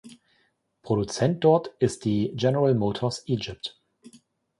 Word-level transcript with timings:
Produzent 0.81 1.43
dort 1.43 1.75
ist 1.77 2.05
die 2.05 2.31
General 2.35 2.73
Motors 2.73 3.21
Egypt. 3.27 3.79